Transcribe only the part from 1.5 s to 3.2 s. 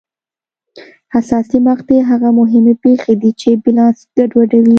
مقطعې هغه مهمې پېښې